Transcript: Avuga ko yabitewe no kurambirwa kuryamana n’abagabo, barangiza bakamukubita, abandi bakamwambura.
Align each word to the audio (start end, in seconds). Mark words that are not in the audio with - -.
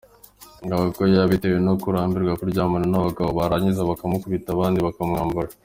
Avuga 0.73 0.91
ko 0.97 1.01
yabitewe 1.15 1.57
no 1.65 1.73
kurambirwa 1.81 2.37
kuryamana 2.39 2.85
n’abagabo, 2.89 3.29
barangiza 3.39 3.89
bakamukubita, 3.89 4.47
abandi 4.51 4.79
bakamwambura. 4.87 5.49